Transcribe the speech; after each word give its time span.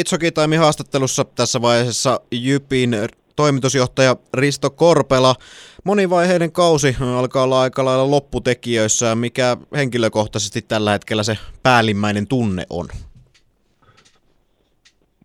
Itsoki 0.00 0.32
taimi 0.32 0.56
haastattelussa 0.56 1.24
tässä 1.24 1.62
vaiheessa 1.62 2.20
Jypin 2.32 2.96
toimitusjohtaja 3.36 4.16
Risto 4.34 4.70
Korpela. 4.70 5.34
Monivaiheiden 5.84 6.52
kausi 6.52 6.96
alkaa 7.16 7.42
olla 7.42 7.62
aika 7.62 7.84
lailla 7.84 8.10
lopputekijöissä. 8.10 9.14
Mikä 9.14 9.56
henkilökohtaisesti 9.76 10.62
tällä 10.62 10.92
hetkellä 10.92 11.22
se 11.22 11.38
päällimmäinen 11.62 12.26
tunne 12.26 12.64
on? 12.70 12.86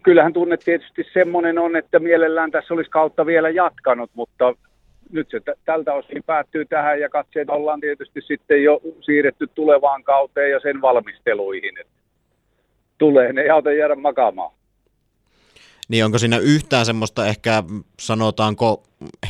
Kyllähän 0.04 0.34
tunne 0.34 0.57
tietysti 0.57 1.05
semmoinen 1.13 1.59
on, 1.59 1.75
että 1.75 1.99
mielellään 1.99 2.51
tässä 2.51 2.73
olisi 2.73 2.89
kautta 2.89 3.25
vielä 3.25 3.49
jatkanut, 3.49 4.11
mutta 4.13 4.54
nyt 5.11 5.27
se 5.29 5.39
t- 5.39 5.59
tältä 5.65 5.93
osin 5.93 6.23
päättyy 6.25 6.65
tähän 6.65 6.99
ja 6.99 7.09
katseet 7.09 7.49
ollaan 7.49 7.79
tietysti 7.79 8.21
sitten 8.21 8.63
jo 8.63 8.81
siirretty 9.01 9.47
tulevaan 9.55 10.04
kauteen 10.04 10.51
ja 10.51 10.59
sen 10.59 10.81
valmisteluihin. 10.81 11.79
Et 11.79 11.88
tulee 12.97 13.33
ne 13.33 13.41
ei 13.41 13.49
auta 13.49 13.71
jäädä 13.71 13.95
makaamaan. 13.95 14.59
Niin 15.89 16.06
onko 16.06 16.18
siinä 16.18 16.38
yhtään 16.38 16.86
semmoista 16.86 17.28
ehkä 17.28 17.64
sanotaanko 18.00 18.84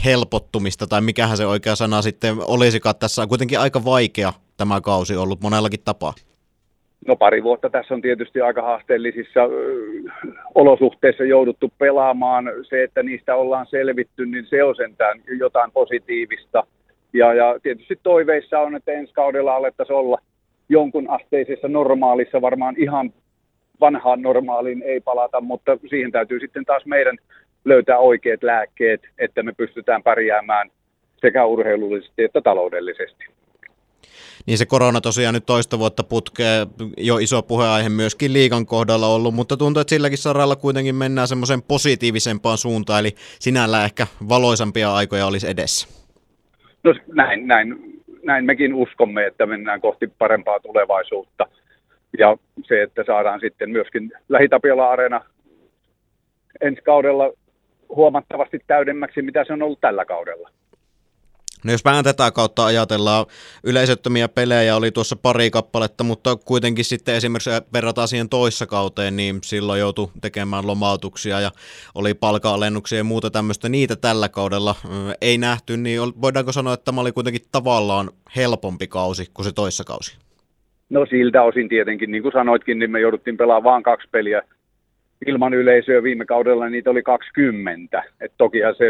helpottumista 0.05 0.87
tai 0.87 1.01
mikähän 1.01 1.37
se 1.37 1.45
oikea 1.45 1.75
sana 1.75 2.01
sitten 2.01 2.35
olisikaan 2.47 2.95
tässä 2.99 3.21
on 3.21 3.29
kuitenkin 3.29 3.59
aika 3.59 3.85
vaikea 3.85 4.33
tämä 4.57 4.81
kausi 4.81 5.15
ollut 5.15 5.41
monellakin 5.41 5.79
tapaa? 5.85 6.13
No 7.07 7.15
pari 7.15 7.43
vuotta 7.43 7.69
tässä 7.69 7.93
on 7.93 8.01
tietysti 8.01 8.41
aika 8.41 8.61
haasteellisissa 8.61 9.39
olosuhteissa 10.55 11.23
jouduttu 11.23 11.73
pelaamaan. 11.77 12.51
Se, 12.69 12.83
että 12.83 13.03
niistä 13.03 13.35
ollaan 13.35 13.67
selvitty, 13.69 14.25
niin 14.25 14.45
se 14.49 14.63
on 14.63 14.75
sentään 14.75 15.21
jotain 15.39 15.71
positiivista. 15.71 16.63
Ja, 17.13 17.33
ja 17.33 17.59
tietysti 17.63 17.99
toiveissa 18.03 18.59
on, 18.59 18.75
että 18.75 18.91
ensi 18.91 19.13
kaudella 19.13 19.55
alettaisiin 19.55 19.97
olla 19.97 20.17
jonkun 20.69 21.09
asteisessa 21.09 21.67
normaalissa, 21.67 22.41
varmaan 22.41 22.75
ihan 22.77 23.13
vanhaan 23.81 24.21
normaaliin 24.21 24.81
ei 24.81 24.99
palata, 24.99 25.41
mutta 25.41 25.77
siihen 25.89 26.11
täytyy 26.11 26.39
sitten 26.39 26.65
taas 26.65 26.85
meidän 26.85 27.17
löytää 27.65 27.97
oikeat 27.97 28.43
lääkkeet, 28.43 29.01
että 29.17 29.43
me 29.43 29.51
pystytään 29.51 30.03
pärjäämään 30.03 30.71
sekä 31.21 31.45
urheilullisesti 31.45 32.23
että 32.23 32.41
taloudellisesti. 32.41 33.25
Niin 34.45 34.57
se 34.57 34.65
korona 34.65 35.01
tosiaan 35.01 35.33
nyt 35.33 35.45
toista 35.45 35.79
vuotta 35.79 36.03
putkee, 36.03 36.67
jo 36.97 37.17
iso 37.17 37.41
puheaihe 37.41 37.89
myöskin 37.89 38.33
liikan 38.33 38.65
kohdalla 38.65 39.07
ollut, 39.07 39.33
mutta 39.33 39.57
tuntuu, 39.57 39.81
että 39.81 39.89
silläkin 39.89 40.17
saralla 40.17 40.55
kuitenkin 40.55 40.95
mennään 40.95 41.27
semmoisen 41.27 41.61
positiivisempaan 41.61 42.57
suuntaan, 42.57 42.99
eli 42.99 43.11
sinällä 43.39 43.85
ehkä 43.85 44.07
valoisampia 44.29 44.93
aikoja 44.93 45.25
olisi 45.25 45.49
edessä. 45.49 45.87
No 46.83 46.93
näin, 47.13 47.47
näin, 47.47 47.75
näin 48.23 48.45
mekin 48.45 48.73
uskomme, 48.73 49.25
että 49.25 49.45
mennään 49.45 49.81
kohti 49.81 50.07
parempaa 50.17 50.59
tulevaisuutta. 50.59 51.47
Ja 52.17 52.37
se, 52.67 52.83
että 52.83 53.03
saadaan 53.07 53.39
sitten 53.39 53.69
myöskin 53.69 54.11
Lähitapiola-areena 54.29 55.21
ensi 56.61 56.81
kaudella 56.81 57.31
huomattavasti 57.89 58.59
täydemmäksi, 58.67 59.21
mitä 59.21 59.43
se 59.47 59.53
on 59.53 59.61
ollut 59.61 59.81
tällä 59.81 60.05
kaudella. 60.05 60.49
No 61.63 61.71
jos 61.71 61.85
vähän 61.85 62.03
tätä 62.03 62.31
kautta 62.31 62.65
ajatellaan, 62.65 63.25
yleisöttömiä 63.63 64.27
pelejä 64.27 64.75
oli 64.75 64.91
tuossa 64.91 65.15
pari 65.15 65.49
kappaletta, 65.49 66.03
mutta 66.03 66.35
kuitenkin 66.35 66.85
sitten 66.85 67.15
esimerkiksi 67.15 67.49
verrataan 67.73 68.07
siihen 68.07 68.29
toissa 68.29 68.65
kauteen, 68.65 69.15
niin 69.15 69.39
silloin 69.43 69.79
joutui 69.79 70.11
tekemään 70.21 70.67
lomautuksia 70.67 71.39
ja 71.39 71.51
oli 71.95 72.13
palka-alennuksia 72.13 72.97
ja 72.97 73.03
muuta 73.03 73.31
tämmöistä. 73.31 73.69
Niitä 73.69 73.95
tällä 73.95 74.29
kaudella 74.29 74.75
ei 75.21 75.37
nähty, 75.37 75.77
niin 75.77 76.01
voidaanko 76.21 76.51
sanoa, 76.51 76.73
että 76.73 76.85
tämä 76.85 77.01
oli 77.01 77.11
kuitenkin 77.11 77.41
tavallaan 77.51 78.11
helpompi 78.35 78.87
kausi 78.87 79.31
kuin 79.33 79.45
se 79.45 79.51
toissa 79.51 79.83
kausi? 79.83 80.17
No 80.89 81.05
siltä 81.05 81.43
osin 81.43 81.69
tietenkin, 81.69 82.11
niin 82.11 82.23
kuin 82.23 82.31
sanoitkin, 82.31 82.79
niin 82.79 82.91
me 82.91 82.99
jouduttiin 82.99 83.37
pelaamaan 83.37 83.63
vain 83.73 83.83
kaksi 83.83 84.07
peliä 84.11 84.41
ilman 85.25 85.53
yleisöä 85.53 86.03
viime 86.03 86.25
kaudella, 86.25 86.69
niitä 86.69 86.89
oli 86.89 87.03
20. 87.03 88.03
Et 88.21 88.31
tokihan 88.37 88.75
se 88.75 88.85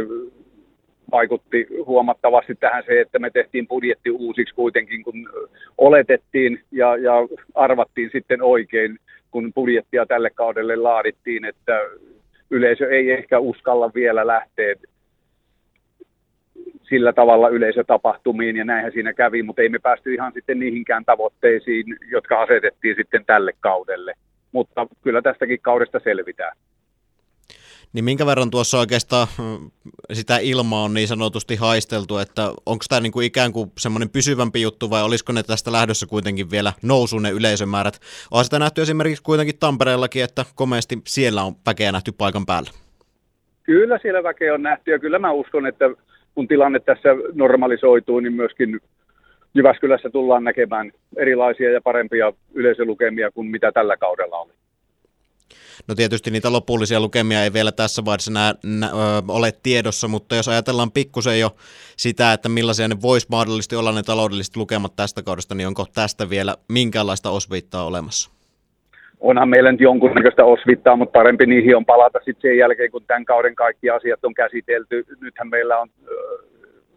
vaikutti 1.12 1.68
huomattavasti 1.86 2.56
tähän 2.56 2.84
se, 2.86 3.02
että 3.02 3.20
me 3.20 3.30
tehtiin 3.30 3.68
budjetti 3.68 4.12
uusiksi 4.12 4.56
kuitenkin, 4.56 5.04
kun 5.04 5.30
oletettiin 5.78 6.62
ja, 6.72 6.98
ja 6.98 7.14
arvattiin 7.56 8.10
sitten 8.12 8.42
oikein, 8.42 9.00
kun 9.32 9.54
budjettia 9.54 10.06
tälle 10.06 10.30
kaudelle 10.30 10.76
laadittiin, 10.76 11.46
että 11.46 11.80
yleisö 12.50 12.90
ei 12.90 13.12
ehkä 13.12 13.40
uskalla 13.40 13.92
vielä 13.96 14.28
lähteä 14.28 14.76
sillä 16.90 17.14
tavalla 17.14 17.50
yleisötapahtumiin 17.50 18.56
ja 18.56 18.66
näinhän 18.66 18.92
siinä 18.92 19.14
kävi, 19.14 19.44
mutta 19.44 19.62
ei 19.62 19.70
me 19.70 19.80
päästy 19.80 20.14
ihan 20.14 20.34
sitten 20.34 20.60
niihinkään 20.60 21.06
tavoitteisiin, 21.06 21.98
jotka 22.12 22.42
asetettiin 22.42 22.96
sitten 22.96 23.26
tälle 23.26 23.54
kaudelle. 23.60 24.14
Mutta 24.52 24.88
kyllä 25.04 25.22
tästäkin 25.22 25.62
kaudesta 25.62 26.00
selvitään. 26.04 26.58
Niin 27.94 28.06
minkä 28.06 28.26
verran 28.26 28.52
tuossa 28.52 28.80
oikeastaan 28.80 29.28
mm, 29.38 29.72
sitä 30.14 30.38
ilmaa 30.42 30.84
on 30.84 30.94
niin 30.94 31.08
sanotusti 31.08 31.56
haisteltu, 31.56 32.18
että 32.18 32.42
onko 32.66 32.86
tämä 32.90 33.02
niinku 33.02 33.22
ikään 33.22 33.54
kuin 33.54 33.72
semmoinen 33.78 34.10
pysyvämpi 34.10 34.62
juttu 34.62 34.90
vai 34.90 35.04
olisiko 35.04 35.34
ne 35.34 35.44
tästä 35.44 35.72
lähdössä 35.72 36.08
kuitenkin 36.08 36.52
vielä 36.52 36.74
nousu 36.84 37.20
ne 37.20 37.32
yleisömäärät? 37.32 38.00
On 38.32 38.44
sitä 38.44 38.60
nähty 38.60 38.82
esimerkiksi 38.82 39.24
kuitenkin 39.24 39.60
Tampereellakin, 39.60 40.24
että 40.24 40.46
komeasti 40.56 40.98
siellä 41.08 41.44
on 41.44 41.54
väkeä 41.66 41.92
nähty 41.92 42.12
paikan 42.12 42.46
päällä. 42.46 42.70
Kyllä 43.64 44.00
siellä 44.02 44.24
väkeä 44.24 44.54
on 44.54 44.64
nähty 44.64 44.92
ja 44.92 45.00
kyllä 45.00 45.20
mä 45.20 45.32
uskon, 45.32 45.68
että 45.68 45.86
kun 46.40 46.48
tilanne 46.48 46.80
tässä 46.80 47.10
normalisoituu, 47.34 48.20
niin 48.20 48.34
myöskin 48.34 48.80
Jyväskylässä 49.54 50.10
tullaan 50.10 50.44
näkemään 50.44 50.92
erilaisia 51.18 51.72
ja 51.72 51.82
parempia 51.82 52.34
yleisölukemia 52.54 53.32
kuin 53.32 53.48
mitä 53.48 53.72
tällä 53.72 53.98
kaudella 53.98 54.38
oli. 54.38 54.54
No 55.88 55.96
tietysti 55.96 56.32
niitä 56.32 56.52
lopullisia 56.52 57.00
lukemia 57.00 57.44
ei 57.44 57.54
vielä 57.54 57.72
tässä 57.72 58.06
vaiheessa 58.06 58.32
nä, 58.32 58.56
nä, 58.66 58.88
ö, 58.88 58.92
ole 59.28 59.52
tiedossa, 59.64 60.08
mutta 60.08 60.36
jos 60.36 60.48
ajatellaan 60.48 60.92
pikkusen 60.92 61.40
jo 61.40 61.56
sitä, 61.98 62.34
että 62.34 62.50
millaisia 62.50 62.88
ne 62.88 63.02
voisi 63.02 63.28
mahdollisesti 63.30 63.76
olla 63.76 63.92
ne 63.92 64.04
taloudelliset 64.04 64.56
lukemat 64.56 64.96
tästä 64.96 65.24
kaudesta, 65.24 65.56
niin 65.56 65.68
onko 65.68 65.86
tästä 65.94 66.30
vielä 66.30 66.56
minkäänlaista 66.70 67.30
osviittaa 67.30 67.86
olemassa? 67.86 68.39
Onhan 69.20 69.50
meillä 69.50 69.72
nyt 69.72 69.82
jonkunnäköistä 69.82 70.46
osvittaa, 70.46 70.96
mutta 70.96 71.20
parempi 71.20 71.46
niihin 71.46 71.78
on 71.78 71.86
palata 71.86 72.20
sitten 72.26 72.42
sen 72.42 72.58
jälkeen, 72.58 72.92
kun 72.92 73.04
tämän 73.08 73.26
kauden 73.26 73.56
kaikki 73.56 73.90
asiat 73.90 74.26
on 74.26 74.34
käsitelty. 74.34 75.06
Nythän 75.22 75.50
meillä 75.50 75.80
on 75.80 75.90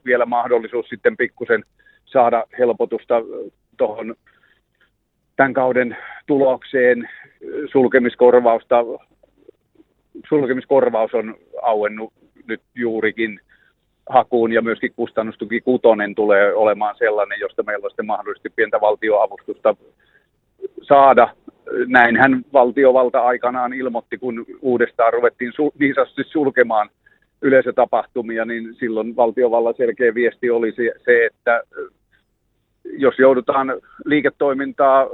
vielä 0.05 0.27
mahdollisuus 0.27 0.89
sitten 0.89 1.17
pikkusen 1.17 1.65
saada 2.05 2.45
helpotusta 2.59 3.15
tuohon 3.77 4.15
tämän 5.37 5.53
kauden 5.53 5.97
tulokseen 6.27 7.09
sulkemiskorvausta, 7.73 8.85
sulkemiskorvaus 10.29 11.15
on 11.15 11.35
auennut 11.63 12.13
nyt 12.47 12.61
juurikin 12.75 13.41
hakuun 14.09 14.53
ja 14.53 14.63
myöskin 14.63 14.93
kustannustuki 14.97 15.61
kutonen 15.61 16.15
tulee 16.15 16.55
olemaan 16.55 16.97
sellainen, 16.99 17.41
josta 17.41 17.63
meillä 17.63 17.85
on 17.85 17.91
sitten 17.91 18.07
mahdollisesti 18.07 18.51
pientä 18.51 18.81
valtioavustusta 18.81 19.77
saada. 20.83 21.29
Näinhän 21.87 22.43
valtiovalta 22.53 23.21
aikanaan 23.21 23.73
ilmoitti, 23.73 24.19
kun 24.19 24.47
uudestaan 24.61 25.13
ruvettiin 25.13 25.53
su- 25.53 25.73
niin 25.79 25.95
sanotusti 25.95 26.25
sulkemaan 26.25 26.89
yleisötapahtumia, 27.43 28.45
niin 28.45 28.75
silloin 28.75 29.17
valtiovallan 29.17 29.75
selkeä 29.77 30.15
viesti 30.15 30.51
oli 30.51 30.73
se, 31.05 31.27
että 31.27 31.63
jos 32.85 33.19
joudutaan 33.19 33.75
liiketoimintaa 34.05 35.09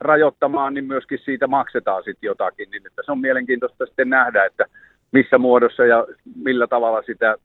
rajoittamaan, 0.00 0.74
niin 0.74 0.84
myöskin 0.84 1.18
siitä 1.24 1.46
maksetaan 1.46 2.04
sitten 2.04 2.28
jotakin. 2.28 2.70
Niin 2.70 2.86
että 2.86 3.02
se 3.04 3.12
on 3.12 3.20
mielenkiintoista 3.20 3.86
sitten 3.86 4.10
nähdä, 4.10 4.44
että 4.44 4.64
missä 5.12 5.38
muodossa 5.38 5.86
ja 5.86 6.06
millä 6.44 6.66
tavalla 6.66 7.02
sitä 7.02 7.36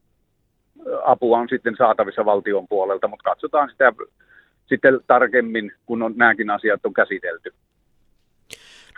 apua 1.04 1.38
on 1.38 1.50
sitten 1.50 1.76
saatavissa 1.78 2.26
valtion 2.26 2.68
puolelta, 2.68 3.08
mutta 3.08 3.30
katsotaan 3.30 3.70
sitä 3.70 3.94
sitten 4.66 5.00
tarkemmin, 5.08 5.72
kun 5.86 6.04
on, 6.04 6.14
nämäkin 6.16 6.50
asiat 6.50 6.86
on 6.86 6.94
käsitelty. 6.94 7.54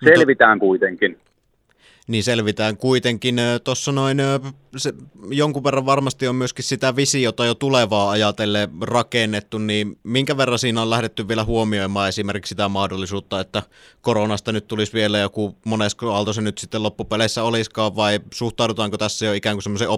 Selvitään 0.04 0.60
kuitenkin 0.60 1.18
niin 2.08 2.24
selvitään 2.24 2.78
kuitenkin. 2.78 3.36
Tuossa 3.64 3.92
noin 3.92 4.18
se, 4.78 4.94
jonkun 5.30 5.64
verran 5.64 5.86
varmasti 5.86 6.28
on 6.28 6.36
myöskin 6.36 6.66
sitä 6.66 6.96
visiota 6.96 7.46
jo 7.46 7.54
tulevaa 7.54 8.10
ajatelle 8.10 8.70
rakennettu, 8.82 9.58
niin 9.58 9.98
minkä 10.04 10.38
verran 10.38 10.60
siinä 10.60 10.82
on 10.82 10.90
lähdetty 10.90 11.28
vielä 11.28 11.44
huomioimaan 11.44 12.10
esimerkiksi 12.10 12.50
sitä 12.50 12.70
mahdollisuutta, 12.70 13.40
että 13.40 13.64
koronasta 14.02 14.52
nyt 14.52 14.68
tulisi 14.68 14.94
vielä 14.94 15.18
joku 15.18 15.56
monesko 15.66 16.14
aalto 16.14 16.34
se 16.34 16.42
nyt 16.42 16.58
sitten 16.58 16.84
loppupeleissä 16.84 17.44
olisikaan, 17.44 17.96
vai 17.96 18.20
suhtaudutaanko 18.34 18.98
tässä 18.98 19.26
jo 19.26 19.34
ikään 19.34 19.56
kuin 19.56 19.64
semmoisen 19.64 19.90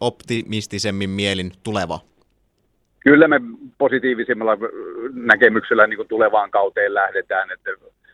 optimistisemmin 0.00 1.10
mielin 1.10 1.52
tuleva? 1.62 2.00
Kyllä 3.00 3.28
me 3.28 3.40
positiivisimmalla 3.78 4.58
näkemyksellä 5.12 5.86
niin 5.86 6.08
tulevaan 6.08 6.50
kauteen 6.50 6.94
lähdetään, 6.94 7.50
että 7.50 7.70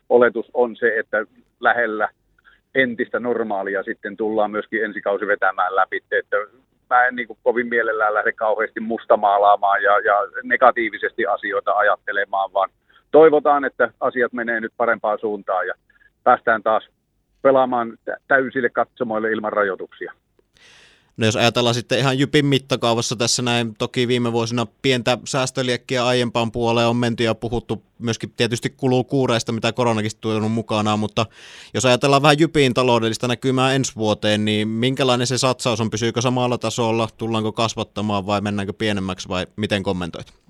oletus 0.08 0.50
on 0.54 0.76
se, 0.76 0.98
että 0.98 1.26
lähellä– 1.60 2.08
entistä 2.74 3.20
normaalia 3.20 3.82
sitten 3.82 4.16
tullaan 4.16 4.50
myöskin 4.50 4.84
ensi 4.84 5.00
kausi 5.00 5.26
vetämään 5.26 5.76
läpi. 5.76 6.02
Että 6.12 6.36
mä 6.90 7.06
en 7.06 7.16
niin 7.16 7.26
kuin 7.26 7.38
kovin 7.42 7.66
mielellään 7.66 8.14
lähde 8.14 8.32
kauheasti 8.32 8.80
mustamaalaamaan 8.80 9.82
ja, 9.82 9.98
ja 9.98 10.14
negatiivisesti 10.42 11.26
asioita 11.26 11.72
ajattelemaan, 11.72 12.52
vaan 12.52 12.70
toivotaan, 13.10 13.64
että 13.64 13.92
asiat 14.00 14.32
menee 14.32 14.60
nyt 14.60 14.72
parempaan 14.76 15.18
suuntaan 15.18 15.66
ja 15.66 15.74
päästään 16.24 16.62
taas 16.62 16.88
pelaamaan 17.42 17.98
täysille 18.28 18.70
katsomoille 18.70 19.30
ilman 19.30 19.52
rajoituksia. 19.52 20.12
No 21.16 21.26
jos 21.26 21.36
ajatellaan 21.36 21.74
sitten 21.74 21.98
ihan 21.98 22.18
Jypin 22.18 22.46
mittakaavassa 22.46 23.16
tässä 23.16 23.42
näin, 23.42 23.74
toki 23.78 24.08
viime 24.08 24.32
vuosina 24.32 24.66
pientä 24.82 25.18
säästöliekkiä 25.24 26.06
aiempaan 26.06 26.52
puoleen 26.52 26.88
on 26.88 26.96
menty 26.96 27.24
ja 27.24 27.34
puhuttu 27.34 27.82
myöskin 27.98 28.32
tietysti 28.36 28.70
kuluu 28.70 29.04
kuureista, 29.04 29.52
mitä 29.52 29.72
koronakin 29.72 30.10
tuonut 30.20 30.52
mukanaan, 30.52 30.98
mutta 30.98 31.26
jos 31.74 31.84
ajatellaan 31.84 32.22
vähän 32.22 32.38
Jypin 32.38 32.74
taloudellista 32.74 33.28
näkymää 33.28 33.74
ensi 33.74 33.92
vuoteen, 33.96 34.44
niin 34.44 34.68
minkälainen 34.68 35.26
se 35.26 35.38
satsaus 35.38 35.80
on, 35.80 35.90
pysyykö 35.90 36.22
samalla 36.22 36.58
tasolla, 36.58 37.08
tullaanko 37.16 37.52
kasvattamaan 37.52 38.26
vai 38.26 38.40
mennäänkö 38.40 38.72
pienemmäksi 38.72 39.28
vai 39.28 39.46
miten 39.56 39.82
kommentoit? 39.82 40.43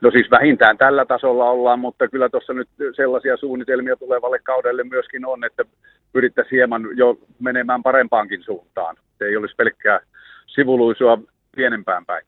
No 0.00 0.10
siis 0.10 0.30
vähintään 0.30 0.78
tällä 0.78 1.04
tasolla 1.04 1.50
ollaan, 1.50 1.78
mutta 1.78 2.08
kyllä 2.08 2.28
tuossa 2.28 2.52
nyt 2.52 2.68
sellaisia 2.96 3.36
suunnitelmia 3.36 3.96
tulevalle 3.96 4.38
kaudelle 4.38 4.84
myöskin 4.84 5.26
on, 5.26 5.44
että 5.44 5.64
pyrittäisiin 6.12 6.56
hieman 6.58 6.82
jo 6.96 7.18
menemään 7.38 7.82
parempaankin 7.82 8.42
suuntaan. 8.42 8.96
Se 9.18 9.24
ei 9.24 9.36
olisi 9.36 9.54
pelkkää 9.56 10.00
sivuluisua 10.46 11.18
pienempään 11.56 12.06
päin. 12.06 12.26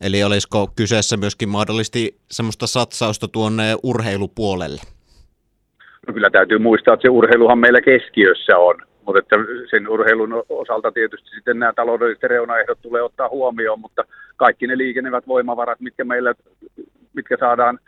Eli 0.00 0.24
olisiko 0.24 0.68
kyseessä 0.76 1.16
myöskin 1.16 1.48
mahdollisesti 1.48 2.16
semmoista 2.30 2.66
satsausta 2.66 3.28
tuonne 3.28 3.76
urheilupuolelle? 3.82 4.80
No 6.06 6.14
kyllä 6.14 6.30
täytyy 6.30 6.58
muistaa, 6.58 6.94
että 6.94 7.02
se 7.02 7.08
urheiluhan 7.08 7.58
meillä 7.58 7.80
keskiössä 7.80 8.58
on, 8.58 8.82
mutta 9.08 9.18
että 9.18 9.36
sen 9.70 9.88
urheilun 9.88 10.44
osalta 10.48 10.92
tietysti 10.92 11.30
sitten 11.30 11.58
nämä 11.58 11.72
taloudelliset 11.72 12.22
reunaehdot 12.22 12.82
tulee 12.82 13.02
ottaa 13.02 13.28
huomioon, 13.28 13.80
mutta 13.80 14.04
kaikki 14.36 14.66
ne 14.66 14.78
liikennevät 14.78 15.26
voimavarat, 15.26 15.80
mitkä 15.80 16.04
meillä 16.04 16.34
mitkä 17.12 17.36
saadaan 17.40 17.78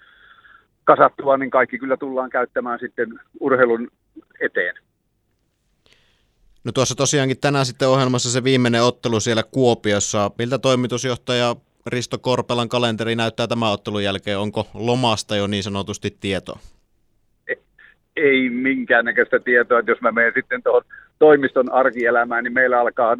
kasattua, 0.84 1.36
niin 1.36 1.50
kaikki 1.50 1.78
kyllä 1.78 1.96
tullaan 1.96 2.30
käyttämään 2.30 2.78
sitten 2.78 3.20
urheilun 3.40 3.88
eteen. 4.40 4.74
No 6.64 6.72
tuossa 6.72 6.94
tosiaankin 6.94 7.40
tänään 7.40 7.66
sitten 7.66 7.88
ohjelmassa 7.88 8.30
se 8.30 8.44
viimeinen 8.44 8.82
ottelu 8.82 9.20
siellä 9.20 9.42
Kuopiossa. 9.50 10.30
Miltä 10.38 10.58
toimitusjohtaja 10.58 11.56
Risto 11.86 12.18
Korpelan 12.18 12.68
kalenteri 12.68 13.16
näyttää 13.16 13.46
tämän 13.46 13.72
ottelun 13.72 14.04
jälkeen? 14.04 14.38
Onko 14.38 14.66
lomasta 14.74 15.36
jo 15.36 15.46
niin 15.46 15.62
sanotusti 15.62 16.16
tietoa? 16.20 16.58
Ei 18.16 18.50
minkäännäköistä 18.50 19.38
tietoa, 19.38 19.78
että 19.78 19.92
jos 19.92 20.00
mä 20.00 20.12
menen 20.12 20.32
sitten 20.34 20.62
tuohon 20.62 20.82
toimiston 21.20 21.72
arkielämään, 21.72 22.44
niin 22.44 22.52
meillä 22.52 22.80
alkaa 22.80 23.16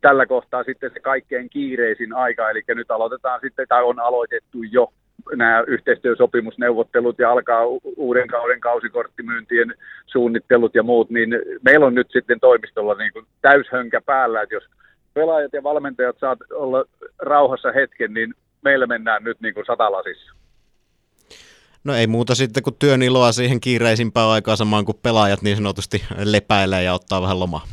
tällä 0.00 0.26
kohtaa 0.26 0.64
sitten 0.64 0.90
se 0.94 1.00
kaikkein 1.00 1.50
kiireisin 1.50 2.14
aika, 2.14 2.50
eli 2.50 2.62
nyt 2.68 2.90
aloitetaan 2.90 3.40
sitten, 3.40 3.68
tai 3.68 3.82
on 3.82 4.00
aloitettu 4.00 4.58
jo 4.70 4.92
nämä 5.36 5.64
yhteistyösopimusneuvottelut 5.66 7.18
ja 7.18 7.30
alkaa 7.30 7.62
uuden 7.96 8.28
kauden 8.28 8.60
kausikorttimyyntien 8.60 9.74
suunnittelut 10.06 10.74
ja 10.74 10.82
muut, 10.82 11.10
niin 11.10 11.30
meillä 11.62 11.86
on 11.86 11.94
nyt 11.94 12.10
sitten 12.10 12.40
toimistolla 12.40 12.94
niin 12.94 13.12
kuin 13.12 13.26
täyshönkä 13.42 14.00
päällä, 14.00 14.42
että 14.42 14.54
jos 14.54 14.64
pelaajat 15.14 15.52
ja 15.52 15.62
valmentajat 15.62 16.16
saat 16.18 16.38
olla 16.52 16.84
rauhassa 17.18 17.72
hetken, 17.72 18.14
niin 18.14 18.34
meillä 18.62 18.86
mennään 18.86 19.24
nyt 19.24 19.40
niin 19.40 19.54
kuin 19.54 19.66
satalasissa. 19.66 20.41
No 21.84 21.94
ei 21.94 22.06
muuta 22.06 22.34
sitten 22.34 22.62
kuin 22.62 22.76
työn 22.78 23.02
iloa 23.02 23.32
siihen 23.32 23.60
kiireisimpään 23.60 24.28
aikaan 24.28 24.56
samaan 24.56 24.84
kuin 24.84 24.98
pelaajat 25.02 25.42
niin 25.42 25.56
sanotusti 25.56 26.04
lepäilee 26.24 26.82
ja 26.82 26.94
ottaa 26.94 27.22
vähän 27.22 27.40
lomaa. 27.40 27.66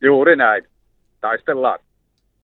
Juuri 0.00 0.36
näin. 0.36 0.68
Taistellaan. 1.20 1.78